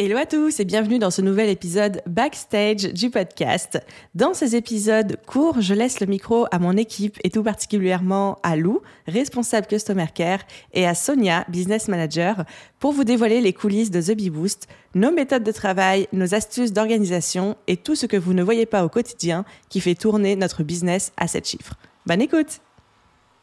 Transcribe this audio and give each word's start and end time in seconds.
Hello 0.00 0.16
à 0.16 0.26
tous 0.26 0.60
et 0.60 0.64
bienvenue 0.64 1.00
dans 1.00 1.10
ce 1.10 1.22
nouvel 1.22 1.48
épisode 1.48 2.02
backstage 2.06 2.92
du 2.92 3.10
podcast. 3.10 3.80
Dans 4.14 4.32
ces 4.32 4.54
épisodes 4.54 5.16
courts, 5.26 5.60
je 5.60 5.74
laisse 5.74 5.98
le 5.98 6.06
micro 6.06 6.46
à 6.52 6.60
mon 6.60 6.76
équipe 6.76 7.18
et 7.24 7.30
tout 7.30 7.42
particulièrement 7.42 8.38
à 8.44 8.54
Lou, 8.54 8.80
responsable 9.08 9.66
Customer 9.66 10.06
Care, 10.14 10.38
et 10.72 10.86
à 10.86 10.94
Sonia, 10.94 11.44
Business 11.48 11.88
Manager, 11.88 12.44
pour 12.78 12.92
vous 12.92 13.02
dévoiler 13.02 13.40
les 13.40 13.52
coulisses 13.52 13.90
de 13.90 14.00
The 14.00 14.16
Bee 14.16 14.30
Boost, 14.30 14.68
nos 14.94 15.10
méthodes 15.10 15.42
de 15.42 15.50
travail, 15.50 16.06
nos 16.12 16.32
astuces 16.32 16.72
d'organisation 16.72 17.56
et 17.66 17.76
tout 17.76 17.96
ce 17.96 18.06
que 18.06 18.16
vous 18.16 18.34
ne 18.34 18.44
voyez 18.44 18.66
pas 18.66 18.84
au 18.84 18.88
quotidien 18.88 19.44
qui 19.68 19.80
fait 19.80 19.96
tourner 19.96 20.36
notre 20.36 20.62
business 20.62 21.10
à 21.16 21.26
7 21.26 21.44
chiffres. 21.44 21.74
Bonne 22.06 22.22
écoute 22.22 22.60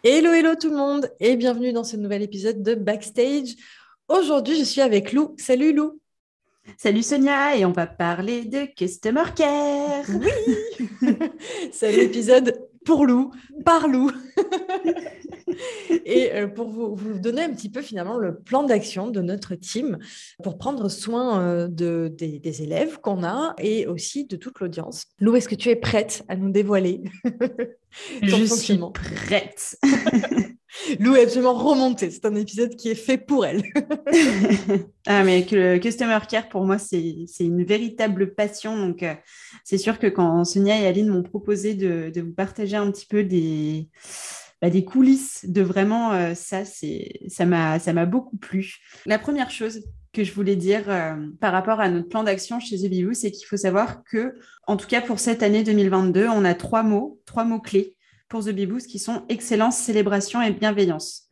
Hello, 0.06 0.32
hello 0.32 0.56
tout 0.56 0.70
le 0.70 0.78
monde 0.78 1.12
et 1.20 1.36
bienvenue 1.36 1.74
dans 1.74 1.84
ce 1.84 1.98
nouvel 1.98 2.22
épisode 2.22 2.64
de 2.64 2.76
Backstage. 2.76 3.56
Aujourd'hui, 4.08 4.58
je 4.58 4.64
suis 4.64 4.80
avec 4.80 5.12
Lou. 5.12 5.36
Salut 5.38 5.74
Lou 5.74 6.00
Salut 6.78 7.04
Sonia, 7.04 7.56
et 7.56 7.64
on 7.64 7.72
va 7.72 7.86
parler 7.88 8.44
de 8.44 8.66
Customer 8.66 9.24
Care. 9.36 10.04
Oui 10.10 10.88
C'est 11.72 11.92
l'épisode 11.92 12.60
pour 12.84 13.06
Lou, 13.06 13.32
par 13.64 13.88
Lou. 13.88 14.12
et 16.06 16.34
euh, 16.34 16.48
pour 16.48 16.70
vous, 16.70 17.20
donner 17.20 17.44
un 17.44 17.54
petit 17.54 17.70
peu 17.70 17.82
finalement 17.82 18.18
le 18.18 18.36
plan 18.36 18.64
d'action 18.64 19.10
de 19.10 19.22
notre 19.22 19.56
team 19.56 20.00
pour 20.44 20.58
prendre 20.58 20.90
soin 20.90 21.40
euh, 21.40 21.68
de, 21.68 22.12
des, 22.18 22.62
élèves 22.62 23.00
qu'on 23.00 23.24
a 23.24 23.54
et 23.60 23.86
aussi 23.88 24.26
de 24.26 24.36
toute 24.36 24.60
l'audience. 24.60 25.06
Lou, 25.20 25.36
est-ce 25.36 25.48
que 25.48 25.56
tu 25.56 25.70
es 25.70 25.76
prête 25.76 26.24
à 26.28 26.36
nous 26.36 26.50
dévoiler 26.50 27.04
Je 28.22 28.44
suis 28.44 28.80
prête. 28.94 29.78
Lou 31.00 31.16
est 31.16 31.24
absolument 31.24 31.54
remontée. 31.54 32.12
C'est 32.12 32.26
un 32.26 32.36
épisode 32.36 32.76
qui 32.76 32.90
est 32.90 32.96
fait 32.96 33.18
pour 33.18 33.46
elle. 33.46 33.64
ah, 35.08 35.24
mais 35.24 35.46
le 35.52 35.78
Customer 35.80 36.20
Care, 36.30 36.50
pour 36.50 36.66
moi, 36.66 36.78
c'est 36.78 37.26
une 37.40 37.64
véritable 37.64 38.34
passion. 38.34 38.78
Donc, 38.78 39.04
euh, 39.04 39.14
c'est 39.64 39.78
sûr 39.78 40.00
que 40.00 40.08
quand 40.08 40.44
Sonia 40.44 40.80
et 40.80 40.88
Aline 40.88 41.10
m'ont 41.10 41.24
proposé 41.24 41.74
de, 41.74 42.12
vous 42.20 42.34
partager 42.34 42.76
un 42.76 42.92
petit 42.92 43.06
peu 43.06 43.24
des, 43.24 43.90
bah, 44.62 44.70
coulisses 44.82 45.46
de 45.48 45.62
vraiment 45.62 46.14
euh, 46.14 46.34
ça, 46.34 46.64
ça 46.66 47.46
m'a 47.46 48.06
beaucoup 48.06 48.38
plu. 48.38 48.76
La 49.06 49.20
première 49.20 49.52
chose 49.52 49.82
que 50.16 50.24
je 50.24 50.34
voulais 50.34 50.56
dire 50.56 50.84
euh, 50.88 51.14
par 51.42 51.52
rapport 51.52 51.82
à 51.82 51.90
notre 51.90 52.08
plan 52.08 52.24
d'action 52.24 52.60
chez 52.60 52.78
The 52.78 53.14
c'est 53.14 53.32
qu'il 53.32 53.46
faut 53.46 53.58
savoir 53.58 54.04
que, 54.06 54.34
en 54.66 54.78
tout 54.78 54.88
cas 54.88 55.02
pour 55.02 55.20
cette 55.20 55.44
année 55.44 55.64
2022, 55.64 56.28
on 56.30 56.46
a 56.46 56.54
trois 56.54 56.84
mots, 56.84 57.20
trois 57.26 57.44
mots 57.44 57.60
clés 57.60 57.95
pour 58.28 58.44
The 58.44 58.50
Bee 58.50 58.68
qui 58.88 59.00
sont 59.00 59.24
excellence, 59.30 59.78
célébration 59.78 60.42
et 60.42 60.52
bienveillance. 60.52 61.26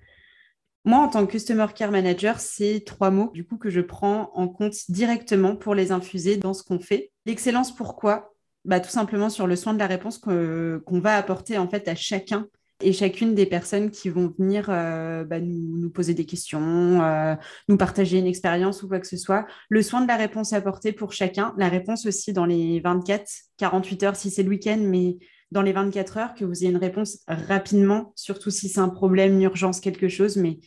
Moi, 0.85 0.99
en 0.99 1.07
tant 1.07 1.25
que 1.25 1.31
Customer 1.31 1.67
Care 1.73 1.91
Manager, 1.91 2.39
c'est 2.39 2.83
trois 2.85 3.09
mots 3.09 3.31
du 3.33 3.45
coup 3.45 3.57
que 3.57 3.69
je 3.69 3.79
prends 3.79 4.31
en 4.33 4.49
compte 4.49 4.75
directement 4.89 5.55
pour 5.55 5.75
les 5.75 5.93
infuser 5.93 6.35
dans 6.35 6.53
ce 6.53 6.63
qu'on 6.63 6.79
fait. 6.79 7.11
L'excellence, 7.25 7.73
pourquoi? 7.73 8.33
Bah, 8.65 8.81
Tout 8.81 8.89
simplement 8.89 9.29
sur 9.29 9.47
le 9.47 9.55
soin 9.55 9.73
de 9.73 9.79
la 9.79 9.87
réponse 9.87 10.17
qu'on 10.17 10.99
va 10.99 11.15
apporter 11.15 11.57
en 11.57 11.69
fait 11.69 11.87
à 11.87 11.95
chacun 11.95 12.47
et 12.81 12.91
chacune 12.91 13.33
des 13.33 13.45
personnes 13.45 13.91
qui 13.91 14.09
vont 14.09 14.33
venir 14.37 14.65
euh, 14.69 15.23
bah, 15.23 15.39
nous, 15.39 15.89
poser 15.89 16.13
des 16.13 16.25
questions, 16.25 17.01
euh, 17.01 17.35
nous 17.69 17.77
partager 17.77 18.19
une 18.19 18.27
expérience 18.27 18.83
ou 18.83 18.89
quoi 18.89 18.99
que 18.99 19.07
ce 19.07 19.15
soit. 19.15 19.45
Le 19.69 19.81
soin 19.81 20.01
de 20.01 20.07
la 20.07 20.17
réponse 20.17 20.51
apportée 20.51 20.91
pour 20.91 21.13
chacun, 21.13 21.53
la 21.57 21.69
réponse 21.69 22.05
aussi 22.05 22.33
dans 22.33 22.45
les 22.45 22.81
24, 22.81 23.25
48 23.57 24.03
heures 24.03 24.15
si 24.17 24.29
c'est 24.29 24.43
le 24.43 24.49
week-end, 24.49 24.79
mais 24.81 25.17
dans 25.53 25.61
les 25.61 25.71
24 25.71 26.17
heures, 26.17 26.33
que 26.33 26.43
vous 26.43 26.63
ayez 26.63 26.71
une 26.71 26.77
réponse 26.77 27.19
rapidement, 27.27 28.11
surtout 28.15 28.49
si 28.49 28.67
c'est 28.67 28.79
un 28.79 28.89
problème, 28.89 29.33
une 29.33 29.43
urgence, 29.43 29.79
quelque 29.79 30.09
chose. 30.09 30.35
Mais... 30.35 30.59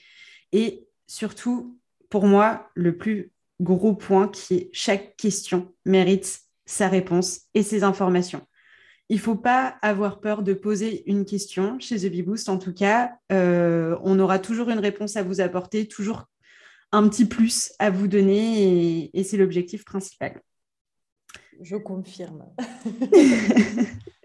Et 0.53 0.87
surtout, 1.07 1.79
pour 2.09 2.27
moi, 2.27 2.71
le 2.75 2.97
plus 2.97 3.33
gros 3.61 3.95
point 3.95 4.29
qui 4.29 4.55
est 4.55 4.71
chaque 4.73 5.17
question 5.17 5.75
mérite 5.85 6.41
sa 6.67 6.89
réponse 6.89 7.43
et 7.55 7.63
ses 7.63 7.83
informations. 7.83 8.47
Il 9.09 9.17
ne 9.17 9.21
faut 9.21 9.37
pas 9.37 9.77
avoir 9.83 10.21
peur 10.21 10.43
de 10.43 10.53
poser 10.53 11.09
une 11.11 11.25
question 11.25 11.79
chez 11.79 11.99
The 11.99 12.25
Boost. 12.25 12.49
En 12.49 12.59
tout 12.59 12.73
cas, 12.73 13.13
euh, 13.33 13.97
on 14.03 14.19
aura 14.19 14.39
toujours 14.39 14.71
une 14.71 14.79
réponse 14.79 15.17
à 15.17 15.23
vous 15.23 15.41
apporter, 15.41 15.87
toujours 15.89 16.27
un 16.93 17.09
petit 17.09 17.25
plus 17.25 17.73
à 17.79 17.91
vous 17.91 18.09
donner 18.09 19.11
et 19.13 19.25
c'est 19.25 19.37
l'objectif 19.37 19.85
principal. 19.85 20.41
Je 21.61 21.77
confirme. 21.77 22.45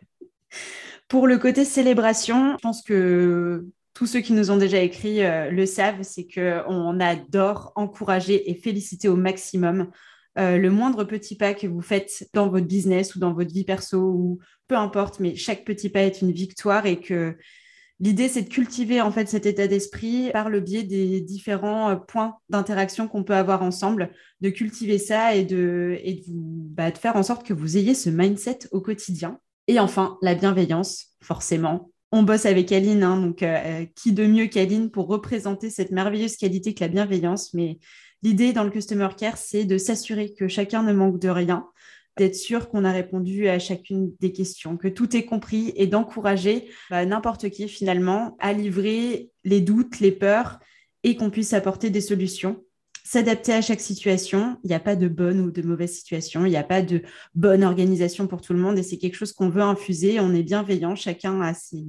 Pour 1.07 1.27
le 1.27 1.37
côté 1.37 1.65
célébration, 1.65 2.53
je 2.53 2.61
pense 2.61 2.81
que 2.81 3.65
tous 3.93 4.07
ceux 4.07 4.21
qui 4.21 4.33
nous 4.33 4.51
ont 4.51 4.57
déjà 4.57 4.79
écrit 4.79 5.23
euh, 5.23 5.51
le 5.51 5.65
savent, 5.65 6.03
c'est 6.03 6.25
qu'on 6.25 6.99
adore 6.99 7.73
encourager 7.75 8.49
et 8.49 8.55
féliciter 8.55 9.09
au 9.09 9.15
maximum 9.15 9.91
euh, 10.37 10.57
le 10.57 10.71
moindre 10.71 11.03
petit 11.03 11.35
pas 11.35 11.53
que 11.53 11.67
vous 11.67 11.81
faites 11.81 12.29
dans 12.33 12.47
votre 12.47 12.65
business 12.65 13.15
ou 13.15 13.19
dans 13.19 13.33
votre 13.33 13.51
vie 13.51 13.65
perso 13.65 13.99
ou 13.99 14.39
peu 14.67 14.77
importe, 14.77 15.19
mais 15.19 15.35
chaque 15.35 15.65
petit 15.65 15.89
pas 15.89 16.01
est 16.01 16.21
une 16.21 16.31
victoire 16.31 16.85
et 16.85 17.01
que 17.01 17.35
l'idée 17.99 18.29
c'est 18.29 18.43
de 18.43 18.49
cultiver 18.49 19.01
en 19.01 19.11
fait 19.11 19.27
cet 19.27 19.45
état 19.45 19.67
d'esprit 19.67 20.31
par 20.31 20.49
le 20.49 20.61
biais 20.61 20.83
des 20.83 21.19
différents 21.19 21.89
euh, 21.89 21.95
points 21.95 22.37
d'interaction 22.49 23.09
qu'on 23.09 23.25
peut 23.25 23.35
avoir 23.35 23.61
ensemble, 23.61 24.11
de 24.39 24.49
cultiver 24.49 24.97
ça 24.97 25.35
et 25.35 25.43
de, 25.43 25.99
bah, 26.29 26.91
de 26.91 26.97
faire 26.97 27.17
en 27.17 27.23
sorte 27.23 27.45
que 27.45 27.53
vous 27.53 27.75
ayez 27.75 27.93
ce 27.93 28.09
mindset 28.09 28.59
au 28.71 28.79
quotidien. 28.79 29.37
Et 29.67 29.79
enfin, 29.79 30.17
la 30.21 30.35
bienveillance, 30.35 31.07
forcément. 31.21 31.91
On 32.11 32.23
bosse 32.23 32.45
avec 32.45 32.71
Aline, 32.71 33.03
hein, 33.03 33.21
donc 33.21 33.41
euh, 33.41 33.57
euh, 33.63 33.85
qui 33.95 34.11
de 34.11 34.25
mieux 34.25 34.47
qu'Aline 34.47 34.91
pour 34.91 35.07
représenter 35.07 35.69
cette 35.69 35.91
merveilleuse 35.91 36.35
qualité 36.35 36.73
que 36.73 36.83
la 36.83 36.89
bienveillance? 36.89 37.53
Mais 37.53 37.79
l'idée 38.21 38.51
dans 38.51 38.63
le 38.65 38.69
Customer 38.69 39.07
Care, 39.17 39.37
c'est 39.37 39.63
de 39.63 39.77
s'assurer 39.77 40.33
que 40.33 40.47
chacun 40.47 40.83
ne 40.83 40.91
manque 40.91 41.19
de 41.19 41.29
rien, 41.29 41.67
d'être 42.17 42.35
sûr 42.35 42.69
qu'on 42.69 42.83
a 42.83 42.91
répondu 42.91 43.47
à 43.47 43.59
chacune 43.59 44.13
des 44.19 44.33
questions, 44.33 44.75
que 44.75 44.89
tout 44.89 45.15
est 45.15 45.25
compris 45.25 45.71
et 45.75 45.87
d'encourager 45.87 46.69
bah, 46.89 47.05
n'importe 47.05 47.49
qui 47.49 47.69
finalement 47.69 48.35
à 48.39 48.51
livrer 48.51 49.31
les 49.45 49.61
doutes, 49.61 50.01
les 50.01 50.11
peurs 50.11 50.59
et 51.03 51.15
qu'on 51.15 51.29
puisse 51.29 51.53
apporter 51.53 51.89
des 51.89 52.01
solutions 52.01 52.61
s'adapter 53.03 53.53
à 53.53 53.61
chaque 53.61 53.81
situation. 53.81 54.57
Il 54.63 54.67
n'y 54.67 54.75
a 54.75 54.79
pas 54.79 54.95
de 54.95 55.07
bonne 55.07 55.39
ou 55.39 55.51
de 55.51 55.61
mauvaise 55.61 55.93
situation. 55.93 56.45
Il 56.45 56.49
n'y 56.49 56.57
a 56.57 56.63
pas 56.63 56.81
de 56.81 57.01
bonne 57.35 57.63
organisation 57.63 58.27
pour 58.27 58.41
tout 58.41 58.53
le 58.53 58.59
monde. 58.59 58.77
Et 58.77 58.83
c'est 58.83 58.97
quelque 58.97 59.15
chose 59.15 59.33
qu'on 59.33 59.49
veut 59.49 59.61
infuser. 59.61 60.19
On 60.19 60.33
est 60.33 60.43
bienveillant. 60.43 60.95
Chacun 60.95 61.41
a 61.41 61.53
ses, 61.53 61.83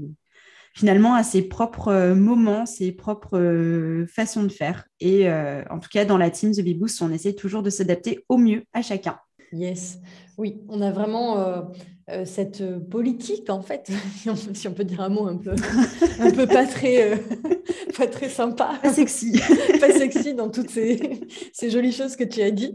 finalement, 0.75 1.15
a 1.15 1.23
ses 1.23 1.43
propres 1.43 1.89
euh, 1.89 2.15
moments, 2.15 2.67
ses 2.67 2.93
propres 2.93 3.39
euh, 3.39 4.07
façons 4.07 4.43
de 4.43 4.49
faire. 4.49 4.85
Et 5.01 5.29
euh, 5.29 5.63
en 5.71 5.79
tout 5.79 5.89
cas, 5.91 6.05
dans 6.05 6.19
la 6.19 6.31
team 6.31 6.53
The 6.53 6.63
Beboost, 6.63 7.03
on 7.03 7.13
essaie 7.13 7.35
toujours 7.35 7.63
de 7.63 7.71
s'adapter 7.71 8.25
au 8.29 8.39
mieux 8.39 8.65
à 8.73 8.83
chacun. 8.83 9.19
Yes, 9.53 9.99
oui, 10.39 10.61
on 10.69 10.81
a 10.81 10.91
vraiment 10.91 11.71
euh, 12.11 12.25
cette 12.25 12.63
euh, 12.63 12.81
politique, 12.81 13.49
en 13.49 13.63
fait, 13.63 13.89
si 14.55 14.67
on 14.67 14.75
peut 14.75 14.83
dire 14.83 15.01
un 15.01 15.09
mot 15.09 15.29
un 15.29 15.37
peu, 15.37 15.55
un 16.19 16.33
peu 16.33 16.49
pas, 16.49 16.67
très, 16.67 17.13
euh, 17.13 17.17
pas 17.97 18.09
très 18.09 18.29
sympa. 18.29 18.73
Pas 18.83 18.93
sexy. 18.93 19.41
pas 19.81 19.91
sexy 19.91 20.35
dans 20.35 20.51
toutes 20.51 20.71
ces, 20.71 21.21
ces, 21.53 21.71
jolies 21.71 21.93
choses 21.93 22.17
que 22.17 22.25
tu 22.25 22.43
as 22.43 22.51
dit. 22.51 22.75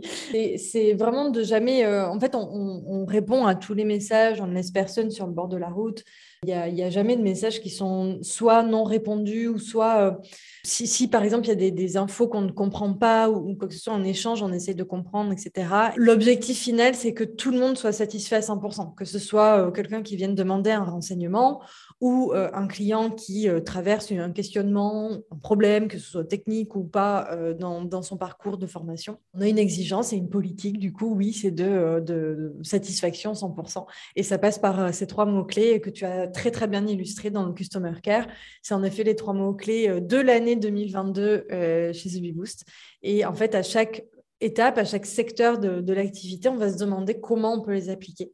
C'est 0.57 0.93
vraiment 0.93 1.29
de 1.29 1.43
jamais... 1.43 1.85
en 1.85 2.17
fait, 2.21 2.35
on, 2.35 2.83
on, 2.87 3.05
répond 3.05 3.45
à 3.45 3.53
tous 3.53 3.73
les 3.73 3.83
messages, 3.83 4.39
on 4.39 4.47
ne 4.47 4.53
laisse 4.53 4.71
personne 4.71 5.11
sur 5.11 5.27
le 5.27 5.33
bord 5.33 5.49
de 5.49 5.57
la 5.57 5.69
route. 5.69 6.05
Il 6.45 6.73
n'y 6.73 6.83
a, 6.83 6.89
jamais 6.91 7.15
de 7.15 7.23
messages 7.23 7.61
qui 7.61 7.71
sont 7.71 8.19
soit 8.21 8.61
non 8.61 8.83
répondus 8.83 9.47
ou 9.47 9.57
soit... 9.57 10.19
si, 10.63 10.85
si, 10.85 11.07
par 11.07 11.23
exemple, 11.23 11.45
il 11.45 11.49
y 11.49 11.67
a 11.67 11.71
des, 11.71 11.97
infos 11.97 12.27
qu'on 12.27 12.41
ne 12.41 12.51
comprend 12.51 12.93
pas 12.93 13.27
ou, 13.27 13.55
quoi 13.55 13.67
que 13.67 13.73
ce 13.73 13.79
soit 13.79 13.93
en 13.93 14.03
échange, 14.03 14.43
on 14.43 14.53
essaie 14.53 14.75
de 14.75 14.83
comprendre, 14.83 15.31
etc. 15.31 15.67
L'objectif 15.95 16.59
final, 16.59 16.93
c'est 16.93 17.13
que 17.13 17.23
tout 17.23 17.49
le 17.49 17.59
monde 17.59 17.75
soit 17.75 17.91
satisfait 17.91 18.35
à 18.35 18.41
100%, 18.41 18.93
que 18.93 19.03
ce 19.03 19.17
soit 19.17 19.67
euh, 19.67 19.71
quelqu'un 19.71 20.03
qui 20.03 20.15
vienne 20.15 20.35
demander 20.35 20.69
un 20.69 20.83
renseignement 20.83 21.59
ou 22.01 22.31
euh, 22.33 22.51
un 22.53 22.67
client 22.67 23.09
qui 23.09 23.49
euh, 23.49 23.59
traverse 23.59 24.11
un 24.11 24.31
questionnement, 24.31 25.09
un 25.31 25.37
problème, 25.37 25.87
que 25.87 25.97
ce 25.97 26.11
soit 26.11 26.23
technique 26.23 26.75
ou 26.75 26.83
pas, 26.83 27.29
dans, 27.59 28.01
son 28.03 28.17
parcours 28.17 28.59
de 28.59 28.67
formation. 28.67 29.17
On 29.33 29.41
a 29.41 29.47
une 29.47 29.57
exigence 29.57 30.13
et 30.13 30.17
une 30.17 30.29
politique, 30.29 30.77
du 30.77 30.93
coup, 30.93 31.15
oui, 31.15 31.33
c'est 31.33 31.49
de, 31.49 31.99
de, 31.99 32.55
satisfaction 32.61 33.33
100%. 33.33 33.85
Et 34.15 34.21
ça 34.21 34.37
passe 34.37 34.59
par 34.59 34.93
ces 34.93 35.07
trois 35.07 35.25
mots-clés 35.25 35.81
que 35.81 35.89
tu 35.89 36.05
as 36.05 36.27
très, 36.37 36.51
très 36.51 36.67
bien 36.67 36.85
illustrés 36.85 37.31
dans 37.31 37.45
le 37.45 37.53
Customer 37.53 37.93
Care. 38.01 38.27
C'est 38.61 38.75
en 38.75 38.83
effet 38.83 39.03
les 39.03 39.15
trois 39.15 39.33
mots-clés 39.33 40.01
de 40.01 40.17
l'année 40.17 40.55
2022 40.55 41.47
chez 41.93 42.31
Boost. 42.31 42.65
Et 43.01 43.25
en 43.25 43.33
fait, 43.33 43.55
à 43.55 43.63
chaque 43.63 44.05
étape, 44.39 44.77
à 44.77 44.85
chaque 44.85 45.05
secteur 45.05 45.57
de, 45.57 45.93
l'activité, 45.93 46.47
on 46.49 46.57
va 46.57 46.71
se 46.71 46.77
demander 46.77 47.19
comment 47.19 47.53
on 47.55 47.61
peut 47.61 47.73
les 47.73 47.89
appliquer. 47.89 48.31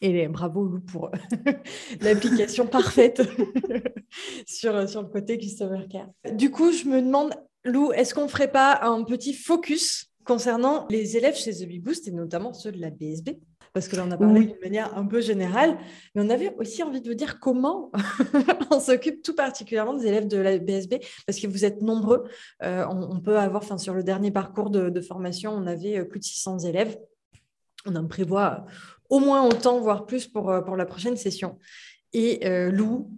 Et 0.00 0.28
bravo 0.28 0.64
Lou 0.64 0.80
pour 0.80 1.10
l'application 2.00 2.66
parfaite 2.78 3.20
sur, 4.46 4.88
sur 4.88 5.02
le 5.02 5.08
côté 5.08 5.36
Customer 5.36 5.86
Care. 5.90 6.08
Du 6.32 6.50
coup, 6.50 6.72
je 6.72 6.86
me 6.86 7.02
demande, 7.02 7.34
Lou, 7.64 7.92
est-ce 7.92 8.14
qu'on 8.14 8.24
ne 8.24 8.28
ferait 8.28 8.50
pas 8.50 8.80
un 8.82 9.02
petit 9.04 9.34
focus 9.34 10.06
concernant 10.24 10.86
les 10.88 11.16
élèves 11.16 11.36
chez 11.36 11.52
The 11.52 11.82
Boost 11.82 12.08
et 12.08 12.12
notamment 12.12 12.52
ceux 12.52 12.72
de 12.72 12.80
la 12.80 12.90
BSB 12.90 13.30
parce 13.72 13.86
que 13.86 13.96
là, 13.96 14.04
on 14.06 14.10
a 14.10 14.16
parlé 14.16 14.46
d'une 14.46 14.60
manière 14.60 14.96
un 14.96 15.06
peu 15.06 15.20
générale, 15.20 15.78
mais 16.14 16.22
on 16.22 16.30
avait 16.30 16.54
aussi 16.58 16.82
envie 16.82 17.00
de 17.00 17.08
vous 17.08 17.14
dire 17.14 17.38
comment 17.38 17.92
on 18.70 18.80
s'occupe 18.80 19.22
tout 19.22 19.34
particulièrement 19.34 19.94
des 19.94 20.06
élèves 20.06 20.26
de 20.26 20.38
la 20.38 20.58
BSB, 20.58 20.96
parce 21.26 21.38
que 21.38 21.46
vous 21.46 21.64
êtes 21.64 21.80
nombreux. 21.80 22.24
Euh, 22.62 22.84
on, 22.88 23.20
peut 23.20 23.38
avoir, 23.38 23.62
enfin, 23.62 23.78
sur 23.78 23.94
le 23.94 24.02
dernier 24.02 24.32
parcours 24.32 24.70
de, 24.70 25.00
formation, 25.00 25.52
on 25.52 25.66
avait 25.66 25.98
euh, 25.98 26.04
plus 26.04 26.18
de 26.18 26.24
600 26.24 26.60
élèves. 26.60 26.98
On 27.86 27.94
en 27.94 28.06
prévoit 28.06 28.66
au 29.08 29.20
moins 29.20 29.46
autant, 29.46 29.80
voire 29.80 30.04
plus 30.04 30.26
pour, 30.26 30.50
euh, 30.50 30.60
pour 30.60 30.76
la 30.76 30.86
prochaine 30.86 31.16
session. 31.16 31.58
Et 32.12 32.40
Lou 32.70 33.08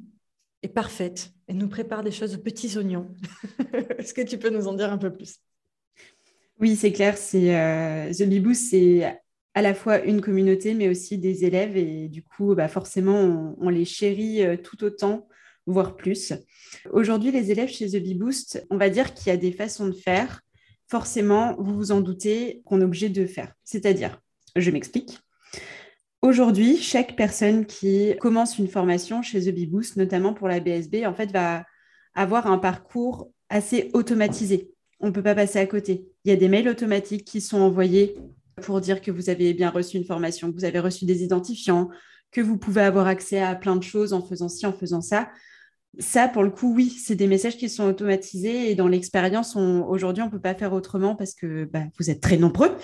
est 0.62 0.68
parfaite. 0.68 1.32
Elle 1.46 1.56
nous 1.56 1.68
prépare 1.68 2.02
des 2.02 2.10
choses 2.10 2.32
de 2.32 2.36
petits 2.36 2.76
oignons. 2.76 3.08
Est-ce 3.98 4.12
que 4.12 4.20
tu 4.20 4.36
peux 4.36 4.50
nous 4.50 4.68
en 4.68 4.74
dire 4.74 4.92
un 4.92 4.98
peu 4.98 5.10
plus? 5.10 5.38
Oui, 6.60 6.76
c'est 6.76 6.92
clair. 6.92 7.16
C'est 7.16 8.12
The 8.12 8.24
Bibou, 8.24 8.52
c'est 8.52 9.21
à 9.54 9.62
la 9.62 9.74
fois 9.74 10.02
une 10.04 10.20
communauté, 10.20 10.74
mais 10.74 10.88
aussi 10.88 11.18
des 11.18 11.44
élèves. 11.44 11.76
Et 11.76 12.08
du 12.08 12.22
coup, 12.22 12.54
bah 12.54 12.68
forcément, 12.68 13.54
on, 13.58 13.68
les 13.68 13.84
chérit 13.84 14.44
euh, 14.44 14.56
tout 14.56 14.82
autant, 14.84 15.28
voire 15.66 15.96
plus. 15.96 16.32
Aujourd'hui, 16.90 17.30
les 17.30 17.50
élèves 17.50 17.68
chez 17.68 17.86
The 17.88 18.02
Bee 18.02 18.18
on 18.70 18.76
va 18.76 18.88
dire 18.88 19.14
qu'il 19.14 19.28
y 19.28 19.30
a 19.30 19.36
des 19.36 19.52
façons 19.52 19.86
de 19.86 19.92
faire. 19.92 20.40
Forcément, 20.88 21.56
vous 21.58 21.74
vous 21.74 21.92
en 21.92 22.00
doutez, 22.00 22.62
qu'on 22.64 22.80
est 22.80 22.84
obligé 22.84 23.08
de 23.08 23.26
faire. 23.26 23.52
C'est-à-dire, 23.64 24.20
je 24.56 24.70
m'explique. 24.70 25.18
Aujourd'hui, 26.22 26.76
chaque 26.76 27.16
personne 27.16 27.66
qui 27.66 28.14
commence 28.20 28.58
une 28.58 28.68
formation 28.68 29.22
chez 29.22 29.40
The 29.40 29.54
Bee 29.54 29.66
Boost, 29.66 29.96
notamment 29.96 30.34
pour 30.34 30.48
la 30.48 30.60
BSB, 30.60 31.04
en 31.04 31.14
fait, 31.14 31.32
va 31.32 31.64
avoir 32.14 32.46
un 32.46 32.58
parcours 32.58 33.30
assez 33.48 33.90
automatisé. 33.92 34.70
On 35.00 35.08
ne 35.08 35.12
peut 35.12 35.22
pas 35.22 35.34
passer 35.34 35.58
à 35.58 35.66
côté. 35.66 36.06
Il 36.24 36.30
y 36.30 36.32
a 36.32 36.36
des 36.36 36.48
mails 36.48 36.68
automatiques 36.68 37.24
qui 37.24 37.40
sont 37.40 37.60
envoyés 37.60 38.14
pour 38.62 38.80
dire 38.80 39.00
que 39.00 39.10
vous 39.10 39.28
avez 39.28 39.54
bien 39.54 39.70
reçu 39.70 39.96
une 39.96 40.04
formation, 40.04 40.50
que 40.50 40.56
vous 40.56 40.64
avez 40.64 40.80
reçu 40.80 41.04
des 41.04 41.22
identifiants, 41.22 41.88
que 42.30 42.40
vous 42.40 42.56
pouvez 42.56 42.82
avoir 42.82 43.06
accès 43.06 43.40
à 43.40 43.54
plein 43.54 43.76
de 43.76 43.82
choses 43.82 44.12
en 44.12 44.22
faisant 44.22 44.48
ci, 44.48 44.66
en 44.66 44.72
faisant 44.72 45.02
ça. 45.02 45.28
Ça, 45.98 46.26
pour 46.26 46.42
le 46.42 46.50
coup, 46.50 46.74
oui, 46.74 46.88
c'est 46.88 47.16
des 47.16 47.26
messages 47.26 47.58
qui 47.58 47.68
sont 47.68 47.84
automatisés 47.84 48.70
et 48.70 48.74
dans 48.74 48.88
l'expérience, 48.88 49.56
aujourd'hui, 49.56 50.22
on 50.22 50.26
ne 50.26 50.30
peut 50.30 50.40
pas 50.40 50.54
faire 50.54 50.72
autrement 50.72 51.14
parce 51.14 51.34
que 51.34 51.64
bah, 51.64 51.84
vous 51.98 52.10
êtes 52.10 52.22
très 52.22 52.38
nombreux 52.38 52.74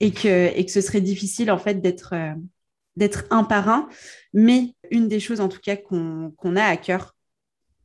et 0.00 0.10
que, 0.10 0.52
ce 0.68 0.82
serait 0.82 1.00
difficile, 1.00 1.50
en 1.50 1.56
fait, 1.56 1.76
euh, 2.12 2.34
d'être 2.96 3.24
un 3.30 3.44
par 3.44 3.70
un. 3.70 3.88
Mais 4.34 4.74
une 4.90 5.08
des 5.08 5.20
choses, 5.20 5.40
en 5.40 5.48
tout 5.48 5.60
cas, 5.60 5.76
qu'on 5.76 6.56
a 6.56 6.64
à 6.64 6.76
cœur, 6.76 7.16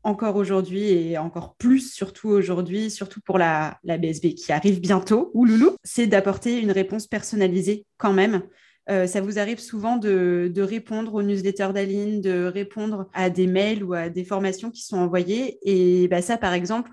encore 0.03 0.35
aujourd'hui 0.35 0.89
et 0.89 1.17
encore 1.17 1.55
plus 1.55 1.94
surtout 1.94 2.29
aujourd'hui, 2.29 2.91
surtout 2.91 3.21
pour 3.21 3.38
la, 3.38 3.79
BSB 3.83 4.35
qui 4.35 4.51
arrive 4.51 4.79
bientôt, 4.81 5.31
ou 5.33 5.45
loulou, 5.45 5.71
c'est 5.83 6.07
d'apporter 6.07 6.59
une 6.59 6.71
réponse 6.71 7.07
personnalisée 7.07 7.85
quand 7.97 8.13
même. 8.13 8.44
Euh, 8.89 9.07
ça 9.07 9.21
vous 9.21 9.39
arrive 9.39 9.59
souvent 9.59 9.95
de, 9.95 10.51
répondre 10.57 11.13
aux 11.13 11.23
newsletters 11.23 11.71
d'Aline, 11.73 12.19
de 12.19 12.45
répondre 12.45 13.09
à 13.13 13.29
des 13.29 13.47
mails 13.47 13.83
ou 13.83 13.94
à 13.94 14.09
des 14.09 14.25
formations 14.25 14.71
qui 14.71 14.83
sont 14.83 14.97
envoyées. 14.97 15.57
Et 15.63 16.07
bah, 16.09 16.21
ça, 16.21 16.38
par 16.38 16.53
exemple, 16.53 16.91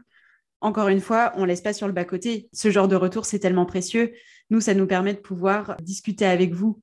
encore 0.61 0.89
une 0.89 1.01
fois, 1.01 1.33
on 1.37 1.43
ne 1.43 1.47
laisse 1.47 1.63
pas 1.63 1.73
sur 1.73 1.89
le 1.89 1.93
bas-côté. 1.93 2.49
Ce 2.53 2.71
genre 2.71 2.87
de 2.87 2.97
retour, 2.97 3.27
c'est 3.27 3.41
tellement 3.41 3.67
précieux. 3.67 4.13
Nous, 4.51 4.61
ça 4.61 4.75
nous 4.75 4.87
permet 4.87 5.15
de 5.15 5.19
pouvoir 5.19 5.77
discuter 5.83 6.27
avec 6.27 6.53
vous, 6.53 6.81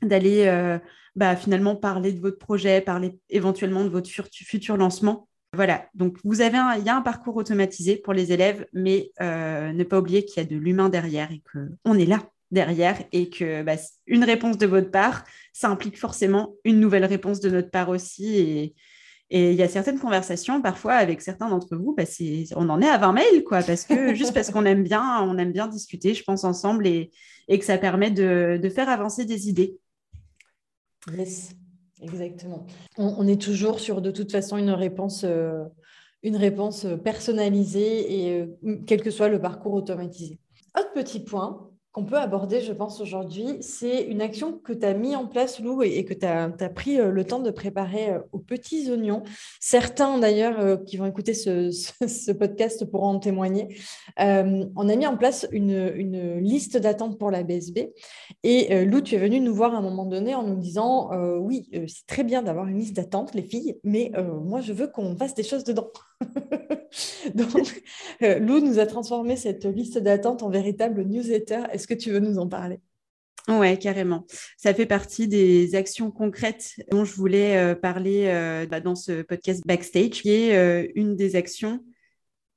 d'aller 0.00 0.46
euh, 0.46 0.78
bah, 1.14 1.36
finalement 1.36 1.76
parler 1.76 2.12
de 2.12 2.20
votre 2.20 2.38
projet, 2.38 2.80
parler 2.80 3.18
éventuellement 3.28 3.84
de 3.84 3.90
votre 3.90 4.08
futur 4.08 4.76
lancement. 4.78 5.28
Voilà, 5.54 5.86
donc 5.94 6.16
vous 6.24 6.40
avez 6.40 6.56
il 6.78 6.84
y 6.84 6.88
a 6.88 6.96
un 6.96 7.02
parcours 7.02 7.36
automatisé 7.36 7.96
pour 7.96 8.14
les 8.14 8.32
élèves, 8.32 8.66
mais 8.72 9.12
euh, 9.20 9.72
ne 9.72 9.84
pas 9.84 9.98
oublier 9.98 10.24
qu'il 10.24 10.42
y 10.42 10.46
a 10.46 10.48
de 10.48 10.56
l'humain 10.56 10.88
derrière 10.88 11.30
et 11.30 11.42
qu'on 11.52 11.98
est 11.98 12.06
là 12.06 12.22
derrière 12.50 13.02
et 13.12 13.28
que 13.28 13.62
bah, 13.62 13.76
une 14.06 14.24
réponse 14.24 14.56
de 14.56 14.66
votre 14.66 14.90
part, 14.90 15.24
ça 15.52 15.68
implique 15.68 15.98
forcément 15.98 16.54
une 16.64 16.80
nouvelle 16.80 17.04
réponse 17.04 17.40
de 17.40 17.50
notre 17.50 17.70
part 17.70 17.90
aussi. 17.90 18.36
Et, 18.36 18.74
il 19.34 19.54
y 19.54 19.62
a 19.62 19.68
certaines 19.68 19.98
conversations, 19.98 20.60
parfois, 20.60 20.92
avec 20.92 21.22
certains 21.22 21.48
d'entre 21.48 21.74
vous, 21.74 21.94
bah, 21.94 22.02
on 22.54 22.68
en 22.68 22.82
est 22.82 22.88
à 22.88 22.98
20 22.98 23.12
mails, 23.14 23.44
quoi, 23.44 23.62
parce 23.62 23.84
que 23.84 24.14
juste 24.14 24.34
parce 24.34 24.50
qu'on 24.50 24.66
aime 24.66 24.82
bien, 24.82 25.22
on 25.22 25.38
aime 25.38 25.52
bien 25.52 25.68
discuter, 25.68 26.12
je 26.12 26.22
pense, 26.22 26.44
ensemble 26.44 26.86
et, 26.86 27.10
que 27.48 27.64
ça 27.64 27.78
permet 27.78 28.10
de, 28.10 28.60
de 28.62 28.68
faire 28.68 28.90
avancer 28.90 29.24
des 29.24 29.48
idées. 29.48 29.78
Yes. 31.16 31.54
Exactement. 32.02 32.66
On, 32.98 33.26
est 33.28 33.40
toujours 33.40 33.78
sur 33.80 34.02
de 34.02 34.10
toute 34.10 34.32
façon 34.32 34.56
une 34.56 34.70
réponse, 34.70 35.24
euh, 35.24 35.64
personnalisée 37.02 38.26
et 38.26 38.40
euh, 38.40 38.76
quel 38.86 39.02
que 39.02 39.10
soit 39.10 39.28
le 39.28 39.40
parcours 39.40 39.74
automatisé. 39.74 40.38
Autre 40.78 40.92
petit 40.92 41.20
point, 41.20 41.71
qu'on 41.92 42.04
peut 42.04 42.16
aborder, 42.16 42.62
je 42.62 42.72
pense, 42.72 43.02
aujourd'hui, 43.02 43.58
c'est 43.60 44.04
une 44.04 44.22
action 44.22 44.58
que 44.58 44.72
tu 44.72 44.86
as 44.86 44.94
mis 44.94 45.14
en 45.14 45.26
place, 45.26 45.60
Lou, 45.60 45.82
et, 45.82 46.06
que 46.06 46.14
tu 46.14 46.24
as, 46.24 46.48
pris 46.70 46.98
euh, 46.98 47.10
le 47.10 47.24
temps 47.24 47.38
de 47.38 47.50
préparer 47.50 48.10
euh, 48.10 48.20
aux 48.32 48.38
petits 48.38 48.90
oignons. 48.90 49.22
Certains, 49.60 50.18
d'ailleurs, 50.18 50.58
euh, 50.58 50.76
qui 50.78 50.96
vont 50.96 51.04
écouter 51.04 51.34
ce, 51.34 52.32
podcast 52.32 52.86
pourront 52.86 53.08
en 53.08 53.18
témoigner. 53.18 53.76
on 54.16 54.88
a 54.88 54.96
mis 54.96 55.06
en 55.06 55.18
place 55.18 55.46
une, 55.52 56.38
liste 56.40 56.78
d'attente 56.78 57.18
pour 57.18 57.30
la 57.30 57.42
BSB. 57.42 57.92
Et 58.42 58.84
Lou, 58.84 59.02
tu 59.02 59.14
es 59.14 59.18
venu 59.18 59.40
nous 59.40 59.54
voir 59.54 59.74
à 59.74 59.78
un 59.78 59.82
moment 59.82 60.06
donné 60.06 60.34
en 60.34 60.42
nous 60.42 60.56
disant, 60.56 61.10
oui, 61.40 61.68
c'est 61.72 62.06
très 62.06 62.24
bien 62.24 62.42
d'avoir 62.42 62.66
une 62.68 62.78
liste 62.78 62.96
d'attente, 62.96 63.34
les 63.34 63.42
filles, 63.42 63.78
mais 63.84 64.12
moi, 64.42 64.60
je 64.60 64.72
veux 64.72 64.86
qu'on 64.86 65.14
fasse 65.16 65.34
des 65.34 65.42
choses 65.42 65.64
dedans. 65.64 65.88
Donc, 67.34 67.82
Lou 68.20 68.60
nous 68.60 68.78
a 68.78 68.86
transformé 68.86 69.36
cette 69.36 69.64
liste 69.64 69.98
d'attente 69.98 70.42
en 70.42 70.50
véritable 70.50 71.04
newsletter. 71.04 71.64
Est-ce 71.72 71.86
que 71.86 71.94
tu 71.94 72.10
veux 72.10 72.20
nous 72.20 72.38
en 72.38 72.48
parler? 72.48 72.80
Oui, 73.48 73.76
carrément. 73.78 74.24
Ça 74.56 74.72
fait 74.72 74.86
partie 74.86 75.26
des 75.26 75.74
actions 75.74 76.12
concrètes 76.12 76.76
dont 76.92 77.04
je 77.04 77.14
voulais 77.14 77.56
euh, 77.56 77.74
parler 77.74 78.26
euh, 78.28 78.66
bah, 78.66 78.80
dans 78.80 78.94
ce 78.94 79.22
podcast 79.22 79.66
Backstage, 79.66 80.10
qui 80.10 80.30
est 80.30 80.56
euh, 80.56 80.86
une 80.94 81.16
des 81.16 81.34
actions. 81.34 81.84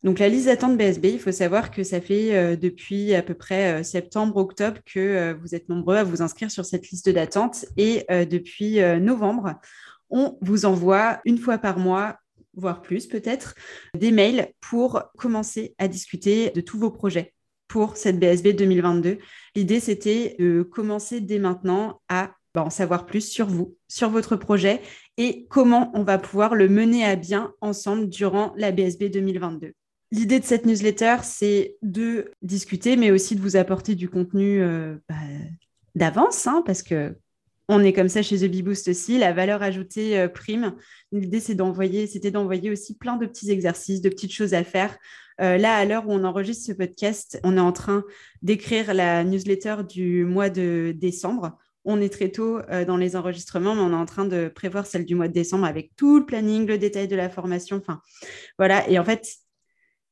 Donc, 0.03 0.19
la 0.19 0.29
liste 0.29 0.45
d'attente 0.45 0.77
BSB, 0.77 1.05
il 1.05 1.19
faut 1.19 1.31
savoir 1.31 1.71
que 1.71 1.83
ça 1.83 1.99
fait 1.99 2.55
depuis 2.57 3.15
à 3.15 3.23
peu 3.23 3.33
près 3.33 3.83
septembre-octobre 3.83 4.77
que 4.85 5.35
vous 5.41 5.55
êtes 5.55 5.67
nombreux 5.67 5.95
à 5.95 6.03
vous 6.03 6.21
inscrire 6.21 6.51
sur 6.51 6.63
cette 6.63 6.87
liste 6.91 7.09
d'attente. 7.09 7.65
Et 7.75 8.05
depuis 8.27 8.79
novembre, 9.01 9.55
on 10.11 10.37
vous 10.41 10.65
envoie 10.65 11.21
une 11.25 11.39
fois 11.39 11.57
par 11.57 11.79
mois 11.79 12.19
voire 12.55 12.81
plus 12.81 13.07
peut-être, 13.07 13.55
des 13.97 14.11
mails 14.11 14.51
pour 14.61 15.03
commencer 15.17 15.75
à 15.77 15.87
discuter 15.87 16.51
de 16.51 16.61
tous 16.61 16.77
vos 16.77 16.91
projets 16.91 17.33
pour 17.67 17.97
cette 17.97 18.19
BSB 18.19 18.49
2022. 18.49 19.17
L'idée, 19.55 19.79
c'était 19.79 20.35
de 20.39 20.61
commencer 20.63 21.21
dès 21.21 21.39
maintenant 21.39 22.01
à 22.09 22.31
bah, 22.53 22.63
en 22.63 22.69
savoir 22.69 23.05
plus 23.05 23.27
sur 23.27 23.47
vous, 23.47 23.75
sur 23.89 24.09
votre 24.09 24.37
projet 24.37 24.81
et 25.17 25.45
comment 25.49 25.91
on 25.93 26.03
va 26.03 26.17
pouvoir 26.17 26.55
le 26.55 26.69
mener 26.69 27.03
à 27.03 27.17
bien 27.17 27.53
ensemble 27.59 28.07
durant 28.07 28.53
la 28.55 28.71
BSB 28.71 29.09
2022. 29.09 29.73
L'idée 30.11 30.39
de 30.39 30.45
cette 30.45 30.65
newsletter, 30.65 31.17
c'est 31.23 31.75
de 31.81 32.31
discuter, 32.41 32.95
mais 32.95 33.11
aussi 33.11 33.35
de 33.35 33.41
vous 33.41 33.57
apporter 33.57 33.95
du 33.95 34.07
contenu 34.07 34.61
euh, 34.61 34.95
bah, 35.09 35.15
d'avance, 35.95 36.47
hein, 36.47 36.63
parce 36.65 36.81
que 36.81 37.17
on 37.67 37.83
est 37.83 37.93
comme 37.93 38.09
ça 38.09 38.21
chez 38.21 38.37
The 38.37 38.51
Bee 38.51 38.61
Boost 38.61 38.87
aussi. 38.87 39.17
La 39.17 39.33
valeur 39.33 39.63
ajoutée 39.63 40.19
euh, 40.19 40.27
prime. 40.27 40.75
L'idée, 41.11 41.39
c'est 41.39 41.55
d'envoyer, 41.55 42.07
c'était 42.07 42.31
d'envoyer 42.31 42.69
aussi 42.69 42.97
plein 42.97 43.17
de 43.17 43.25
petits 43.25 43.49
exercices, 43.49 44.01
de 44.01 44.09
petites 44.09 44.33
choses 44.33 44.53
à 44.53 44.63
faire. 44.63 44.95
Euh, 45.41 45.57
là, 45.57 45.75
à 45.75 45.85
l'heure 45.85 46.07
où 46.07 46.13
on 46.13 46.23
enregistre 46.23 46.67
ce 46.67 46.71
podcast, 46.71 47.39
on 47.43 47.57
est 47.57 47.61
en 47.61 47.71
train 47.71 48.03
d'écrire 48.41 48.93
la 48.93 49.23
newsletter 49.23 49.77
du 49.87 50.25
mois 50.25 50.49
de 50.49 50.93
décembre. 50.95 51.57
On 51.83 52.01
est 52.01 52.09
très 52.09 52.29
tôt 52.29 52.59
euh, 52.69 52.85
dans 52.85 52.97
les 52.97 53.15
enregistrements, 53.15 53.75
mais 53.75 53.81
on 53.81 53.91
est 53.91 53.95
en 54.01 54.05
train 54.05 54.25
de 54.25 54.47
prévoir 54.47 54.85
celle 54.85 55.05
du 55.05 55.15
mois 55.15 55.27
de 55.27 55.33
décembre 55.33 55.65
avec 55.65 55.91
tout 55.95 56.19
le 56.19 56.25
planning, 56.25 56.65
le 56.65 56.77
détail 56.77 57.07
de 57.07 57.15
la 57.15 57.29
formation. 57.29 57.77
Enfin, 57.77 58.01
voilà. 58.57 58.87
Et 58.89 58.97
en 58.97 59.03
fait, 59.03 59.27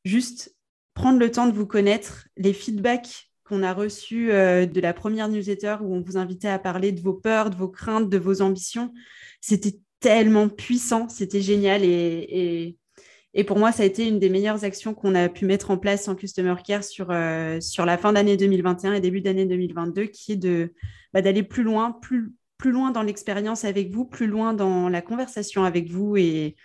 juste 0.06 0.56
prendre 0.94 1.20
le 1.20 1.32
temps 1.32 1.48
de 1.48 1.54
vous 1.54 1.66
connaître, 1.66 2.28
les 2.38 2.54
feedbacks 2.54 3.33
qu'on 3.44 3.64
a 3.64 3.74
reçu 3.74 4.32
euh, 4.32 4.66
de 4.66 4.80
la 4.80 4.94
première 4.94 5.28
newsletter 5.28 5.78
où 5.82 5.94
on 5.94 6.02
vous 6.02 6.18
invitait 6.18 6.48
à 6.48 6.60
parler 6.60 6.92
de 6.92 7.02
vos 7.02 7.14
peurs, 7.14 7.50
de 7.50 7.56
vos 7.56 7.68
craintes, 7.68 8.10
de 8.10 8.18
vos 8.18 8.42
ambitions. 8.42 8.94
C'était 9.42 9.80
tellement 10.00 10.50
puissant, 10.50 11.10
c'était 11.10 11.42
génial. 11.42 11.84
Et, 11.84 12.78
et, 13.34 13.44
pour 13.44 13.58
moi, 13.58 13.72
ça 13.72 13.84
a 13.84 13.86
été 13.86 14.08
une 14.08 14.20
des 14.20 14.30
meilleures 14.30 14.64
actions 14.64 14.94
qu'on 14.94 15.16
a 15.16 15.30
pu 15.30 15.46
mettre 15.46 15.72
en 15.72 15.78
place 15.78 16.08
en 16.08 16.16
Customer 16.16 16.56
Care 16.66 16.84
sur, 16.84 17.08
euh, 17.10 17.60
sur 17.60 17.86
la 17.86 17.98
fin 17.98 18.14
d'année 18.14 18.38
2021 18.38 18.94
et 18.94 19.02
début 19.02 19.22
d'année 19.22 19.46
2022, 19.46 20.06
qui 20.06 20.34
est 20.34 20.38
de, 20.38 20.74
bah, 21.14 21.22
d'aller 21.22 21.44
plus 21.44 21.64
loin, 21.64 21.92
plus, 21.92 22.34
plus 22.58 22.72
loin 22.72 22.92
dans 22.92 23.02
l'expérience 23.02 23.66
avec 23.66 23.92
vous, 23.92 24.06
plus 24.06 24.28
loin 24.28 24.54
dans 24.54 24.88
la 24.88 25.02
conversation 25.02 25.64
avec 25.64 25.90
vous. 25.90 26.16
Et, 26.16 26.56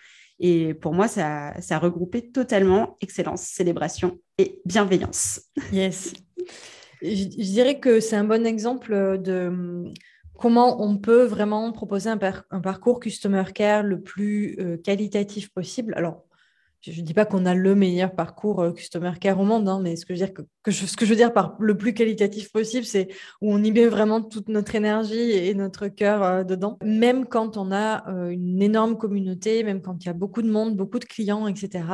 et 0.41 0.75
pour 0.75 0.95
moi, 0.95 1.09
ça, 1.09 1.55
ça 1.61 1.79
regroupait 1.79 2.31
totalement 2.31 2.97
excellence, 3.01 3.43
célébration 3.43 4.21
et 4.39 4.61
bienveillance. 4.65 5.41
Yes. 5.73 6.13
Je, 7.03 7.25
dirais 7.25 7.79
que 7.81 8.01
c'est 8.01 8.17
un 8.17 8.25
bon 8.25 8.47
exemple 8.47 9.19
de 9.19 9.49
hum, 9.49 9.95
comment 10.39 10.83
on 10.83 10.99
peut 10.99 11.25
vraiment 11.25 11.71
proposer 11.73 12.11
un, 12.11 12.19
un 12.51 12.61
parcours 12.61 13.01
Customer 13.01 13.45
Care 13.55 13.83
le 13.83 14.01
plus 14.01 14.57
qualitatif 14.85 15.51
possible. 15.51 15.95
Alors, 15.97 16.28
je 16.83 17.01
ne 17.01 17.07
dis 17.07 17.15
pas 17.15 17.25
qu'on 17.25 17.45
a 17.45 17.55
le 17.55 17.75
meilleur 17.75 18.15
parcours 18.15 18.61
euh, 18.61 18.73
customer 18.73 19.13
care 19.21 19.41
au 19.41 19.45
monde, 19.45 19.69
hein, 19.69 19.81
mais 19.83 19.97
ce 19.97 20.07
que, 20.07 20.15
je 20.15 21.05
veux 21.05 21.17
dire, 21.17 21.33
par 21.33 21.57
le 21.59 21.77
plus 21.77 21.93
qualitatif 21.93 22.53
possible, 22.53 22.85
c'est 22.85 23.09
où 23.41 23.53
on 23.53 23.63
y 23.63 23.73
met 23.73 23.87
vraiment 23.87 24.23
toute 24.23 24.49
notre 24.49 24.75
énergie 24.75 25.33
et 25.33 25.55
notre 25.55 25.89
cœur 25.89 26.23
euh, 26.23 26.45
dedans. 26.45 26.79
Même 26.85 27.27
quand 27.27 27.57
on 27.57 27.73
a 27.73 28.09
euh, 28.09 28.31
une 28.31 28.63
énorme 28.63 28.97
communauté, 28.97 29.65
même 29.65 29.83
quand 29.83 30.05
il 30.05 30.07
y 30.07 30.11
a 30.11 30.15
beaucoup 30.15 30.43
de 30.43 30.51
monde, 30.51 30.77
beaucoup 30.77 30.99
de 30.99 31.05
clients, 31.05 31.47
etc., 31.47 31.85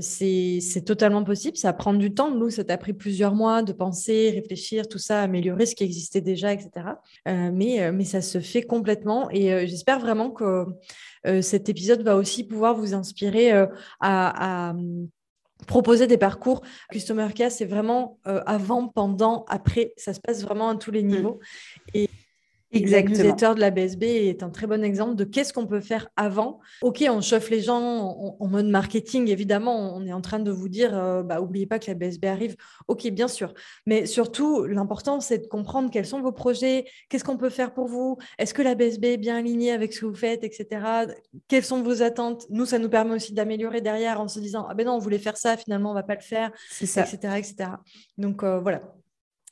c'est 0.00 0.84
totalement 0.84 1.22
possible. 1.22 1.56
Ça 1.56 1.72
prend 1.72 1.94
du 1.94 2.12
temps. 2.12 2.32
Nous, 2.32 2.50
ça 2.50 2.64
t'a 2.64 2.76
pris 2.76 2.92
plusieurs 2.92 3.36
mois 3.36 3.62
de 3.62 3.72
penser, 3.72 4.30
réfléchir, 4.30 4.88
tout 4.88 4.98
ça, 4.98 5.22
améliorer 5.22 5.64
ce 5.64 5.76
qui 5.76 5.84
existait 5.84 6.20
déjà, 6.20 6.52
etc. 6.52 6.70
mais, 7.24 7.92
mais 7.92 8.02
ça 8.02 8.20
se 8.20 8.40
fait 8.40 8.62
complètement. 8.62 9.30
Et 9.30 9.68
j'espère 9.68 10.00
vraiment 10.00 10.30
que 10.30 10.64
cet 11.40 11.68
épisode 11.68 12.02
va 12.02 12.16
aussi 12.16 12.42
pouvoir 12.42 12.74
vous 12.74 12.94
inspirer 12.94 13.52
euh, 13.52 13.66
à, 14.06 14.70
hum, 14.70 15.08
proposer 15.66 16.06
des 16.06 16.18
parcours. 16.18 16.62
Customer 16.90 17.28
Care, 17.34 17.50
c'est 17.50 17.64
vraiment 17.64 18.18
euh, 18.26 18.42
avant, 18.46 18.88
pendant, 18.88 19.44
après. 19.48 19.92
Ça 19.96 20.14
se 20.14 20.20
passe 20.20 20.42
vraiment 20.42 20.68
à 20.68 20.76
tous 20.76 20.90
les 20.90 21.02
mmh. 21.02 21.08
niveaux. 21.08 21.40
Et 21.94 22.08
Exactement. 22.72 23.16
Le 23.16 23.22
newsletter 23.22 23.54
de 23.54 23.60
la 23.60 23.70
BSB 23.70 24.02
est 24.02 24.42
un 24.42 24.50
très 24.50 24.66
bon 24.66 24.82
exemple 24.82 25.14
de 25.14 25.24
qu'est-ce 25.24 25.52
qu'on 25.52 25.66
peut 25.66 25.80
faire 25.80 26.08
avant. 26.16 26.60
Ok, 26.82 27.04
on 27.08 27.20
chauffe 27.20 27.50
les 27.50 27.60
gens 27.60 28.36
en, 28.40 28.48
mode 28.48 28.66
marketing, 28.66 29.28
évidemment, 29.28 29.94
on 29.96 30.04
est 30.04 30.12
en 30.12 30.20
train 30.20 30.40
de 30.40 30.50
vous 30.50 30.68
dire, 30.68 30.96
euh, 30.96 31.22
bah, 31.22 31.40
oubliez 31.40 31.66
pas 31.66 31.78
que 31.78 31.86
la 31.86 31.94
BSB 31.94 32.24
arrive. 32.24 32.56
Ok, 32.88 33.06
bien 33.08 33.28
sûr. 33.28 33.54
Mais 33.86 34.06
surtout, 34.06 34.64
l'important, 34.64 35.20
c'est 35.20 35.38
de 35.38 35.46
comprendre 35.46 35.90
quels 35.90 36.06
sont 36.06 36.20
vos 36.20 36.32
projets, 36.32 36.86
qu'est-ce 37.08 37.24
qu'on 37.24 37.36
peut 37.36 37.50
faire 37.50 37.72
pour 37.72 37.86
vous, 37.86 38.18
est-ce 38.38 38.52
que 38.52 38.62
la 38.62 38.74
BSB 38.74 39.04
est 39.04 39.16
bien 39.16 39.36
alignée 39.36 39.72
avec 39.72 39.92
ce 39.92 40.00
que 40.00 40.06
vous 40.06 40.14
faites, 40.14 40.42
etc. 40.42 41.06
Quelles 41.48 41.64
sont 41.64 41.82
vos 41.82 42.02
attentes? 42.02 42.46
Nous, 42.50 42.66
ça 42.66 42.78
nous 42.78 42.88
permet 42.88 43.14
aussi 43.14 43.32
d'améliorer 43.32 43.80
derrière 43.80 44.20
en 44.20 44.28
se 44.28 44.40
disant, 44.40 44.66
ah 44.68 44.74
ben 44.74 44.86
non, 44.86 44.94
on 44.94 44.98
voulait 44.98 45.18
faire 45.18 45.36
ça, 45.36 45.56
finalement, 45.56 45.92
on 45.92 45.94
va 45.94 46.02
pas 46.02 46.14
le 46.16 46.20
faire, 46.20 46.50
etc., 46.80 47.16
etc. 47.38 47.70
Donc 48.18 48.42
euh, 48.42 48.58
voilà, 48.58 48.82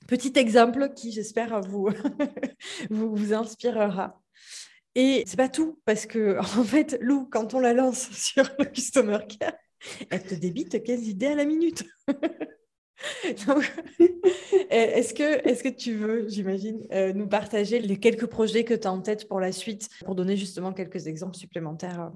Petit 0.07 0.33
exemple 0.37 0.93
qui, 0.95 1.13
j'espère, 1.13 1.61
vous, 2.91 3.33
inspirera. 3.33 4.21
Et 4.95 5.25
c'est 5.27 5.37
pas 5.37 5.49
tout, 5.49 5.81
parce 5.85 6.07
que 6.07 6.39
en 6.59 6.65
fait, 6.65 6.99
Lou, 7.01 7.27
quand 7.31 7.55
on 7.55 7.61
la 7.61 7.73
lance 7.73 8.11
sur 8.13 8.45
le 8.59 8.67
Customer 8.67 9.19
Care, 9.29 9.55
elle 10.11 10.23
te 10.23 10.35
débite 10.35 10.83
15 10.83 11.09
idées 11.09 11.27
à 11.27 11.35
la 11.35 11.45
minute. 11.45 11.85
est-ce 14.71 15.13
que, 15.13 15.69
tu 15.69 15.95
veux, 15.95 16.29
j'imagine, 16.29 16.87
euh, 16.93 17.13
nous 17.13 17.29
partager 17.29 17.81
les 17.81 17.99
quelques 17.99 18.27
projets 18.27 18.65
que 18.65 18.75
tu 18.75 18.87
as 18.87 18.93
en 18.93 19.03
tête 19.03 19.29
pour 19.29 19.41
la 19.41 19.53
suite, 19.53 19.89
pour 20.05 20.15
donner 20.15 20.37
justement 20.37 20.73
quelques 20.73 21.07
exemples 21.07 21.37
supplémentaires 21.37 22.13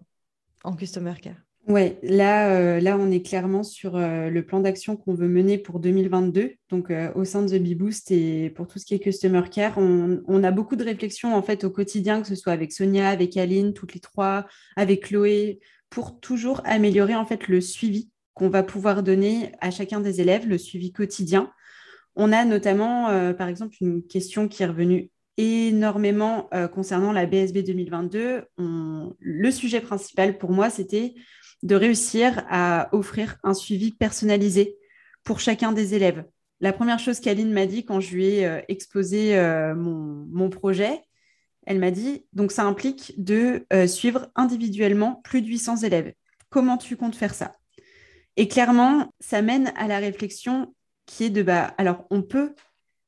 en 0.64 0.76
Customer 0.76 1.14
Care? 1.20 1.47
Oui, 1.68 1.96
là, 2.02 2.50
euh, 2.54 2.80
là, 2.80 2.96
on 2.98 3.10
est 3.10 3.20
clairement 3.20 3.62
sur 3.62 3.96
euh, 3.96 4.30
le 4.30 4.42
plan 4.42 4.60
d'action 4.60 4.96
qu'on 4.96 5.12
veut 5.12 5.28
mener 5.28 5.58
pour 5.58 5.80
2022. 5.80 6.54
Donc, 6.70 6.90
euh, 6.90 7.12
au 7.14 7.24
sein 7.26 7.42
de 7.42 7.48
The 7.48 7.62
Beboost 7.62 8.10
et 8.10 8.48
pour 8.56 8.66
tout 8.66 8.78
ce 8.78 8.86
qui 8.86 8.94
est 8.94 8.98
Customer 8.98 9.42
Care, 9.52 9.76
on, 9.76 10.42
a 10.44 10.50
beaucoup 10.50 10.76
de 10.76 10.84
réflexions 10.84 11.34
en 11.34 11.42
fait 11.42 11.64
au 11.64 11.70
quotidien, 11.70 12.22
que 12.22 12.26
ce 12.26 12.36
soit 12.36 12.54
avec 12.54 12.72
Sonia, 12.72 13.10
avec 13.10 13.36
Aline, 13.36 13.74
toutes 13.74 13.92
les 13.92 14.00
trois, 14.00 14.46
avec 14.76 15.08
Chloé, 15.08 15.60
pour 15.90 16.20
toujours 16.20 16.62
améliorer 16.64 17.14
en 17.14 17.26
fait 17.26 17.48
le 17.48 17.60
suivi 17.60 18.08
qu'on 18.32 18.48
va 18.48 18.62
pouvoir 18.62 19.02
donner 19.02 19.52
à 19.60 19.70
chacun 19.70 20.00
des 20.00 20.22
élèves, 20.22 20.48
le 20.48 20.56
suivi 20.56 20.90
quotidien. 20.90 21.52
On 22.16 22.32
a 22.32 22.46
notamment, 22.46 23.34
par 23.34 23.48
exemple, 23.48 23.76
une 23.82 24.02
question 24.02 24.48
qui 24.48 24.62
est 24.62 24.66
revenue 24.66 25.10
énormément 25.36 26.48
concernant 26.72 27.12
la 27.12 27.26
BSB 27.26 27.58
2022. 27.58 28.42
Le 28.56 29.50
sujet 29.50 29.80
principal 29.80 30.38
pour 30.38 30.50
moi, 30.50 30.70
c'était 30.70 31.14
de 31.62 31.74
réussir 31.74 32.44
à 32.48 32.88
offrir 32.92 33.36
un 33.42 33.54
suivi 33.54 33.92
personnalisé 33.92 34.76
pour 35.24 35.40
chacun 35.40 35.72
des 35.72 35.94
élèves. 35.94 36.24
La 36.60 36.72
première 36.72 36.98
chose 36.98 37.20
qu'Aline 37.20 37.52
m'a 37.52 37.66
dit 37.66 37.84
quand 37.84 38.00
je 38.00 38.14
lui 38.14 38.26
ai 38.26 38.46
euh, 38.46 38.60
exposé 38.68 39.36
euh, 39.38 39.74
mon, 39.74 40.50
projet, 40.50 41.00
elle 41.66 41.78
m'a 41.78 41.90
dit, 41.90 42.24
donc 42.32 42.50
ça 42.50 42.64
implique 42.64 43.12
de 43.22 43.66
euh, 43.72 43.86
suivre 43.86 44.28
individuellement 44.34 45.20
plus 45.24 45.42
de 45.42 45.46
800 45.46 45.78
élèves. 45.78 46.12
Comment 46.50 46.78
tu 46.78 46.96
comptes 46.96 47.14
faire 47.14 47.34
ça? 47.34 47.52
Et 48.36 48.48
clairement, 48.48 49.12
ça 49.20 49.42
mène 49.42 49.72
à 49.76 49.86
la 49.86 49.98
réflexion 49.98 50.74
qui 51.06 51.24
est 51.24 51.30
de, 51.30 51.42
bah, 51.42 51.74
alors 51.78 52.06
on 52.10 52.22
peut 52.22 52.54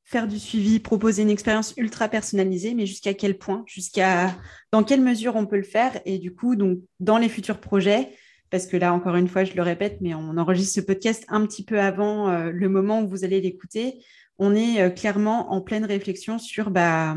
faire 0.03 0.27
du 0.27 0.39
suivi, 0.39 0.79
proposer 0.79 1.23
une 1.23 1.29
expérience 1.29 1.73
ultra 1.77 2.09
personnalisée, 2.09 2.73
mais 2.73 2.85
jusqu'à 2.85 3.13
quel 3.13 3.37
point, 3.37 3.63
jusqu'à 3.65 4.35
dans 4.71 4.83
quelle 4.83 5.01
mesure 5.01 5.35
on 5.35 5.45
peut 5.45 5.57
le 5.57 5.63
faire? 5.63 6.01
Et 6.05 6.19
du 6.19 6.33
coup, 6.33 6.55
donc 6.55 6.79
dans 6.99 7.17
les 7.17 7.29
futurs 7.29 7.61
projets, 7.61 8.09
parce 8.51 8.67
que 8.67 8.77
là, 8.77 8.93
encore 8.93 9.15
une 9.15 9.29
fois, 9.29 9.45
je 9.45 9.53
le 9.53 9.63
répète, 9.63 9.99
mais 10.01 10.13
on 10.13 10.37
enregistre 10.37 10.75
ce 10.75 10.81
podcast 10.81 11.25
un 11.29 11.45
petit 11.47 11.63
peu 11.63 11.79
avant 11.79 12.29
euh, 12.29 12.51
le 12.51 12.69
moment 12.69 13.01
où 13.01 13.07
vous 13.07 13.23
allez 13.23 13.39
l'écouter. 13.39 14.03
On 14.37 14.53
est 14.53 14.81
euh, 14.81 14.89
clairement 14.89 15.53
en 15.53 15.61
pleine 15.61 15.85
réflexion 15.85 16.37
sur 16.37 16.69
bah, 16.69 17.15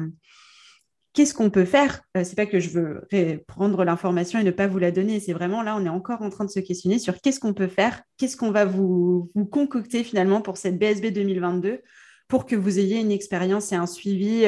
qu'est-ce 1.13 1.35
qu'on 1.35 1.51
peut 1.51 1.65
faire? 1.65 2.03
Ce 2.15 2.21
euh, 2.21 2.25
c'est 2.25 2.37
pas 2.37 2.47
que 2.47 2.61
je 2.61 2.71
veux 2.71 3.03
prendre 3.49 3.85
l'information 3.85 4.39
et 4.39 4.45
ne 4.45 4.53
pas 4.53 4.69
vous 4.69 4.79
la 4.79 4.93
donner. 4.93 5.19
C'est 5.19 5.33
vraiment 5.33 5.63
là, 5.63 5.77
on 5.77 5.85
est 5.85 5.91
encore 5.91 6.23
en 6.23 6.31
train 6.31 6.45
de 6.45 6.51
se 6.51 6.61
questionner 6.61 7.01
sur 7.01 7.21
qu'est-ce 7.21 7.41
qu'on 7.41 7.53
peut 7.53 7.67
faire, 7.67 8.03
qu'est-ce 8.17 8.37
qu'on 8.37 8.53
va 8.53 8.65
vous, 8.65 9.33
vous, 9.35 9.45
concocter 9.45 10.05
finalement 10.05 10.41
pour 10.41 10.57
cette 10.57 10.79
BSB 10.79 11.07
2022 11.07 11.83
pour 12.29 12.47
que 12.47 12.55
vous 12.55 12.79
ayez 12.79 13.01
une 13.01 13.13
expérience 13.13 13.73
et 13.73 13.77
un 13.77 13.87
suivi 13.87 14.47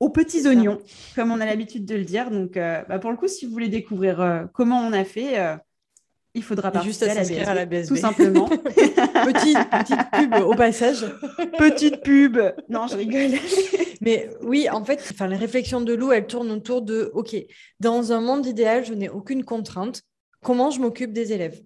aux 0.00 0.08
petits 0.08 0.48
oignons, 0.48 0.80
comme 1.14 1.30
on 1.30 1.40
a 1.40 1.46
l'habitude 1.46 1.84
de 1.84 1.94
le 1.94 2.04
dire. 2.04 2.30
Donc, 2.30 2.56
euh, 2.56 2.82
bah, 2.88 2.98
pour 2.98 3.10
le 3.10 3.16
coup, 3.16 3.28
si 3.28 3.46
vous 3.46 3.52
voulez 3.52 3.68
découvrir 3.68 4.20
euh, 4.20 4.44
comment 4.52 4.80
on 4.80 4.92
a 4.92 5.04
fait, 5.04 5.38
euh, 5.38 5.56
il 6.34 6.42
faudra 6.42 6.70
pas 6.70 6.82
juste 6.82 7.02
à, 7.02 7.10
à, 7.10 7.54
la 7.54 7.66
BSB. 7.66 7.88
Tout 7.88 8.00
simplement. 8.00 8.48
petite, 8.48 9.58
petite 9.70 10.10
pub 10.12 10.34
au 10.46 10.54
passage. 10.54 11.04
petite 11.58 12.02
pub. 12.02 12.38
Non, 12.68 12.86
je 12.86 12.96
rigole. 12.96 13.38
Mais 14.00 14.30
oui, 14.42 14.68
en 14.70 14.82
fait, 14.84 15.06
enfin, 15.10 15.26
les 15.26 15.36
réflexions 15.36 15.82
de 15.82 15.92
Lou, 15.92 16.12
elles 16.12 16.26
tournent 16.26 16.52
autour 16.52 16.80
de, 16.80 17.10
OK, 17.12 17.36
dans 17.80 18.12
un 18.12 18.20
monde 18.20 18.46
idéal, 18.46 18.84
je 18.86 18.94
n'ai 18.94 19.10
aucune 19.10 19.44
contrainte. 19.44 20.02
Comment 20.42 20.70
je 20.70 20.80
m'occupe 20.80 21.12
des 21.12 21.34
élèves? 21.34 21.60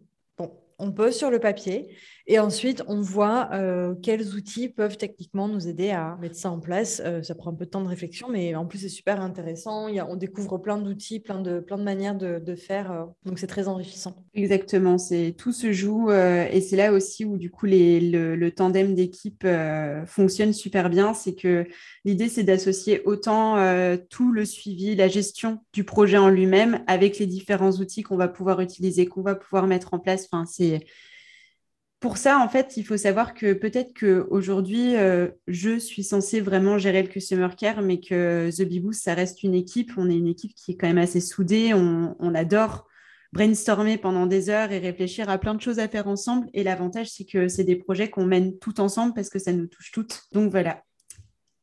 On 0.84 0.92
pose 0.92 1.16
sur 1.16 1.30
le 1.30 1.38
papier 1.38 1.88
et 2.26 2.38
ensuite, 2.38 2.82
on 2.86 3.02
voit 3.02 3.50
euh, 3.52 3.94
quels 4.02 4.34
outils 4.34 4.70
peuvent 4.70 4.96
techniquement 4.96 5.46
nous 5.46 5.68
aider 5.68 5.90
à 5.90 6.16
mettre 6.22 6.36
ça 6.36 6.50
en 6.50 6.58
place. 6.58 7.02
Euh, 7.04 7.22
ça 7.22 7.34
prend 7.34 7.50
un 7.50 7.54
peu 7.54 7.66
de 7.66 7.70
temps 7.70 7.82
de 7.82 7.88
réflexion, 7.88 8.28
mais 8.30 8.54
en 8.54 8.64
plus, 8.64 8.78
c'est 8.78 8.88
super 8.88 9.20
intéressant. 9.20 9.88
On 10.08 10.16
découvre 10.16 10.56
plein 10.56 10.78
d'outils, 10.78 11.20
plein 11.20 11.42
de, 11.42 11.60
plein 11.60 11.76
de 11.76 11.82
manières 11.82 12.14
de, 12.14 12.54
faire. 12.54 12.92
Euh, 12.92 13.04
donc, 13.26 13.38
c'est 13.38 13.46
très 13.46 13.68
enrichissant. 13.68 14.16
Exactement. 14.32 14.96
C'est, 14.96 15.34
tout 15.36 15.52
se 15.52 15.72
joue. 15.72 16.10
et 16.10 16.60
c'est 16.62 16.76
là 16.76 16.92
aussi 16.92 17.26
où, 17.26 17.36
du 17.36 17.50
coup, 17.50 17.66
le 17.66 18.48
tandem 18.48 18.94
d'équipe 18.94 19.46
fonctionne 20.06 20.54
super 20.54 20.88
bien. 20.88 21.12
C'est 21.12 21.34
que 21.34 21.66
l'idée, 22.06 22.28
c'est 22.28 22.42
d'associer 22.42 23.02
autant 23.04 23.56
tout 24.08 24.32
le 24.32 24.46
suivi, 24.46 24.94
la 24.94 25.08
gestion 25.08 25.58
du 25.74 25.84
projet 25.84 26.16
en 26.16 26.30
lui-même 26.30 26.82
avec 26.86 27.18
les 27.18 27.26
différents 27.26 27.72
outils 27.72 28.02
qu'on 28.02 28.16
va 28.16 28.28
pouvoir 28.28 28.60
utiliser, 28.60 29.06
qu'on 29.06 29.22
va 29.22 29.34
pouvoir 29.34 29.66
mettre 29.66 29.92
en 29.92 29.98
place. 29.98 30.26
Enfin, 30.30 30.46
c'est 30.46 30.73
pour 32.04 32.18
ça, 32.18 32.38
en 32.38 32.50
fait, 32.50 32.76
il 32.76 32.84
faut 32.84 32.98
savoir 32.98 33.32
que 33.32 33.54
peut-être 33.54 33.98
qu'aujourd'hui, 33.98 34.94
euh, 34.94 35.28
je 35.46 35.78
suis 35.78 36.04
censée 36.04 36.42
vraiment 36.42 36.76
gérer 36.76 37.00
le 37.02 37.08
customer 37.08 37.48
care, 37.56 37.80
mais 37.80 37.98
que 37.98 38.50
The 38.54 38.68
Beboost, 38.68 39.02
ça 39.02 39.14
reste 39.14 39.42
une 39.42 39.54
équipe. 39.54 39.90
On 39.96 40.10
est 40.10 40.18
une 40.18 40.26
équipe 40.26 40.54
qui 40.54 40.72
est 40.72 40.74
quand 40.76 40.86
même 40.86 40.98
assez 40.98 41.22
soudée. 41.22 41.72
On, 41.72 42.34
adore 42.34 42.86
brainstormer 43.32 43.96
pendant 43.96 44.26
des 44.26 44.50
heures 44.50 44.70
et 44.70 44.80
réfléchir 44.80 45.30
à 45.30 45.38
plein 45.38 45.54
de 45.54 45.62
choses 45.62 45.78
à 45.78 45.88
faire 45.88 46.06
ensemble. 46.06 46.46
Et 46.52 46.62
l'avantage, 46.62 47.08
c'est 47.10 47.24
que 47.24 47.48
c'est 47.48 47.64
des 47.64 47.76
projets 47.76 48.10
qu'on 48.10 48.26
mène 48.26 48.58
tout 48.58 48.82
ensemble 48.82 49.14
parce 49.14 49.30
que 49.30 49.38
ça 49.38 49.54
nous 49.54 49.66
touche 49.66 49.90
toutes. 49.90 50.24
Donc 50.32 50.50
voilà. 50.50 50.82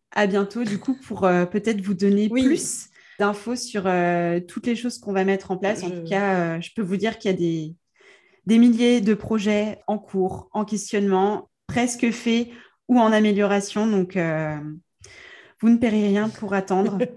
À 0.10 0.26
bientôt, 0.26 0.64
du 0.64 0.80
coup, 0.80 0.98
pour 1.06 1.24
euh, 1.24 1.46
peut-être 1.46 1.82
vous 1.82 1.94
donner 1.94 2.30
plus 2.30 2.88
d'infos 3.20 3.56
sur 3.56 3.84
euh, 3.86 4.40
toutes 4.40 4.66
les 4.66 4.76
choses 4.76 4.98
qu'on 4.98 5.14
va 5.14 5.24
mettre 5.24 5.52
en 5.52 5.58
place. 5.58 5.84
En 5.84 5.92
tout 5.92 6.04
cas, 6.04 6.60
je 6.60 6.72
peux 6.76 6.82
vous 6.82 6.98
dire 6.98 7.20
qu'il 7.20 7.30
y 7.30 7.34
a 7.36 7.38
des 7.38 7.76
des 8.46 8.58
milliers 8.58 9.02
de 9.02 9.14
projets 9.14 9.80
en 9.88 9.98
cours, 9.98 10.50
en 10.54 10.66
questionnement, 10.66 11.50
presque 11.68 12.12
faits 12.12 12.50
ou 12.88 13.00
en 13.00 13.12
amélioration. 13.12 13.88
Donc, 13.88 14.18
euh, 14.18 14.58
vous 15.62 15.70
ne 15.70 15.78
paierez 15.78 16.08
rien 16.08 16.30
pour 16.30 16.54
attendre. 16.54 16.98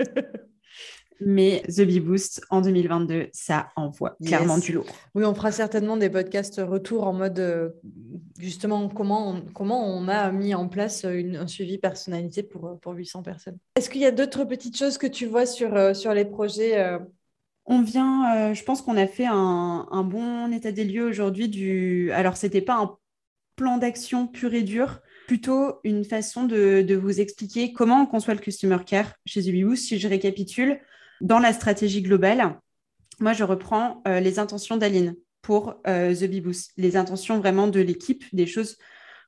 Mais 1.20 1.62
The 1.68 1.82
Bee 1.82 2.00
Boost 2.00 2.42
en 2.50 2.60
2022, 2.60 3.28
ça 3.32 3.68
envoie 3.76 4.16
clairement 4.24 4.58
du 4.58 4.72
lourd. 4.72 4.86
Oui, 5.14 5.24
on 5.24 5.34
fera 5.34 5.52
certainement 5.52 5.96
des 5.96 6.10
podcasts 6.10 6.60
retour 6.60 7.06
en 7.06 7.12
mode 7.12 7.38
euh, 7.38 7.70
justement 8.38 8.88
comment 8.88 9.30
on, 9.30 9.42
comment 9.54 9.86
on 9.86 10.08
a 10.08 10.32
mis 10.32 10.54
en 10.54 10.68
place 10.68 11.04
un 11.04 11.46
suivi 11.46 11.78
personnalisé 11.78 12.42
pour, 12.42 12.78
pour 12.80 12.92
800 12.92 13.22
personnes. 13.22 13.58
Est-ce 13.76 13.88
qu'il 13.88 14.00
y 14.00 14.06
a 14.06 14.10
d'autres 14.10 14.44
petites 14.44 14.76
choses 14.76 14.98
que 14.98 15.06
tu 15.06 15.26
vois 15.26 15.46
sur, 15.46 15.74
euh, 15.76 15.94
sur 15.94 16.12
les 16.12 16.24
projets 16.24 16.98
on 17.66 17.82
vient, 17.82 18.34
euh, 18.34 18.54
je 18.54 18.62
pense 18.64 18.82
qu'on 18.82 18.96
a 18.96 19.06
fait 19.06 19.26
un, 19.26 20.04
bon 20.04 20.52
état 20.52 20.72
des 20.72 20.84
lieux 20.84 21.04
aujourd'hui 21.06 21.48
du. 21.48 22.10
Alors, 22.12 22.36
c'était 22.36 22.60
pas 22.60 22.76
un 22.76 22.96
plan 23.56 23.78
d'action 23.78 24.26
pur 24.26 24.52
et 24.54 24.62
dur. 24.62 25.00
plutôt 25.26 25.80
une 25.84 26.04
façon 26.04 26.44
de, 26.44 26.94
vous 26.94 27.20
expliquer 27.20 27.72
comment 27.72 28.02
on 28.02 28.06
conçoit 28.06 28.34
le 28.34 28.40
Customer 28.40 28.78
Care 28.84 29.14
chez 29.26 29.48
Ubiboost. 29.48 29.84
Si 29.84 29.98
je 29.98 30.08
récapitule, 30.08 30.80
dans 31.20 31.38
la 31.38 31.52
stratégie 31.52 32.02
globale, 32.02 32.58
moi, 33.20 33.32
je 33.32 33.44
reprends 33.44 34.02
euh, 34.08 34.20
les 34.20 34.38
intentions 34.38 34.76
d'Aline 34.76 35.14
pour 35.40 35.76
euh, 35.86 36.14
The 36.14 36.28
les 36.76 36.96
intentions 36.96 37.38
vraiment 37.38 37.68
de 37.68 37.80
l'équipe, 37.80 38.24
des 38.32 38.46
choses 38.46 38.76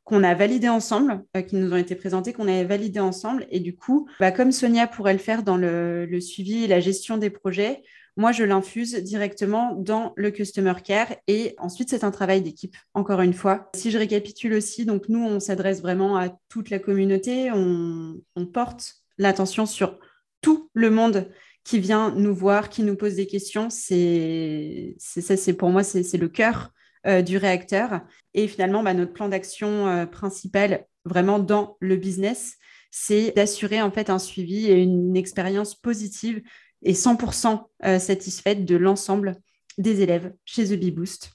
qu'on 0.04 0.22
a 0.22 0.34
validées 0.34 0.68
ensemble, 0.68 1.24
euh, 1.36 1.42
qui 1.42 1.56
nous 1.56 1.72
ont 1.72 1.76
été 1.76 1.94
présentées, 1.94 2.32
qu'on 2.32 2.48
avait 2.48 2.64
validées 2.64 3.00
ensemble. 3.00 3.46
Et 3.50 3.60
du 3.60 3.76
coup, 3.76 4.08
bah, 4.20 4.32
comme 4.32 4.52
Sonia 4.52 4.86
pourrait 4.86 5.12
le 5.12 5.18
faire 5.18 5.42
dans 5.42 5.56
le 5.56 6.20
suivi 6.20 6.64
et 6.64 6.66
la 6.66 6.80
gestion 6.80 7.16
des 7.16 7.30
projets, 7.30 7.82
moi, 8.16 8.32
je 8.32 8.44
l'infuse 8.44 8.94
directement 8.94 9.74
dans 9.74 10.14
le 10.16 10.30
Customer 10.30 10.72
Care 10.82 11.14
et 11.26 11.54
ensuite, 11.58 11.90
c'est 11.90 12.02
un 12.02 12.10
travail 12.10 12.40
d'équipe, 12.40 12.74
encore 12.94 13.20
une 13.20 13.34
fois. 13.34 13.70
Si 13.74 13.90
je 13.90 13.98
récapitule 13.98 14.54
aussi, 14.54 14.86
donc 14.86 15.10
nous, 15.10 15.22
on 15.22 15.38
s'adresse 15.38 15.82
vraiment 15.82 16.16
à 16.16 16.30
toute 16.48 16.70
la 16.70 16.78
communauté, 16.78 17.50
on, 17.52 18.16
porte 18.54 18.94
l'attention 19.18 19.66
sur 19.66 19.98
tout 20.40 20.70
le 20.72 20.88
monde 20.88 21.30
qui 21.62 21.78
vient 21.78 22.14
nous 22.14 22.34
voir, 22.34 22.70
qui 22.70 22.82
nous 22.82 22.96
pose 22.96 23.16
des 23.16 23.26
questions, 23.26 23.68
c'est 23.68 24.94
ça, 24.98 25.36
c'est 25.36 25.52
pour 25.52 25.68
moi, 25.68 25.82
c'est 25.82 26.16
le 26.16 26.28
cœur 26.28 26.70
euh, 27.06 27.20
du 27.20 27.36
réacteur. 27.36 28.00
Et 28.32 28.48
finalement, 28.48 28.82
bah, 28.82 28.94
notre 28.94 29.12
plan 29.12 29.28
d'action 29.28 29.88
euh, 29.88 30.06
principal, 30.06 30.86
vraiment 31.04 31.38
dans 31.38 31.76
le 31.80 31.96
business, 31.96 32.56
c'est 32.90 33.32
d'assurer 33.36 33.82
en 33.82 33.90
fait 33.90 34.08
un 34.08 34.18
suivi 34.18 34.70
et 34.70 34.80
une 34.80 35.16
expérience 35.16 35.74
positive 35.74 36.40
et 36.82 36.92
100% 36.92 37.62
euh, 37.84 37.98
satisfaite 37.98 38.64
de 38.64 38.76
l'ensemble 38.76 39.36
des 39.78 40.02
élèves 40.02 40.32
chez 40.44 40.64
The 40.64 40.94
Boost 40.94 41.32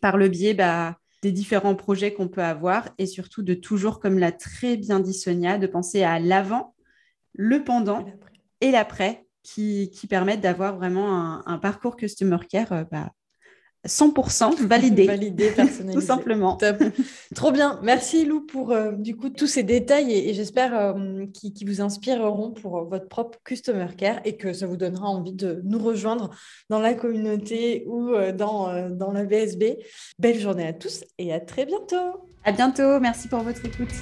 par 0.00 0.16
le 0.16 0.28
biais 0.28 0.54
bah, 0.54 0.98
des 1.22 1.32
différents 1.32 1.74
projets 1.74 2.12
qu'on 2.12 2.28
peut 2.28 2.42
avoir 2.42 2.88
et 2.98 3.06
surtout 3.06 3.42
de 3.42 3.54
toujours, 3.54 4.00
comme 4.00 4.18
l'a 4.18 4.32
très 4.32 4.76
bien 4.76 5.00
dit 5.00 5.14
Sonia, 5.14 5.58
de 5.58 5.66
penser 5.66 6.02
à 6.02 6.18
l'avant, 6.18 6.74
le 7.32 7.64
pendant 7.64 8.04
et 8.60 8.70
l'après. 8.70 9.26
qui, 9.42 9.90
permettent 10.08 10.40
d'avoir 10.40 10.76
vraiment 10.76 11.46
un, 11.46 11.58
parcours 11.58 11.96
Customer 11.96 12.38
Care 12.48 12.72
euh, 12.72 12.84
bah, 12.90 13.12
100% 13.86 14.66
validé. 14.66 15.06
validé, 15.06 15.50
personnalisé. 15.50 15.98
Tout 15.98 16.06
simplement. 16.06 16.58
Trop 17.34 17.52
bien. 17.52 17.80
Merci 17.82 18.24
Lou 18.24 18.40
pour 18.40 18.72
euh, 18.72 18.92
du 18.92 19.16
coup 19.16 19.30
tous 19.30 19.46
ces 19.46 19.62
détails 19.62 20.12
et, 20.12 20.34
j'espère 20.34 20.78
euh, 20.78 21.26
qu'ils 21.32 21.68
vous 21.68 21.80
inspireront 21.80 22.50
pour 22.50 22.84
votre 22.84 23.08
propre 23.08 23.38
Customer 23.44 23.88
Care 23.96 24.20
et 24.24 24.36
que 24.36 24.52
ça 24.52 24.66
vous 24.66 24.76
donnera 24.76 25.08
envie 25.08 25.32
de 25.32 25.60
nous 25.64 25.78
rejoindre 25.78 26.30
dans 26.70 26.80
la 26.80 26.94
communauté 26.94 27.84
ou 27.86 28.12
dans, 28.36 28.90
dans 28.90 29.12
la 29.12 29.24
VSB. 29.24 29.78
Belle 30.18 30.38
journée 30.38 30.66
à 30.66 30.72
tous 30.72 31.04
et 31.18 31.32
à 31.32 31.40
très 31.40 31.66
bientôt. 31.66 32.28
À 32.44 32.52
bientôt. 32.52 33.00
Merci 33.00 33.28
pour 33.28 33.40
votre 33.40 33.64
écoute. 33.64 33.94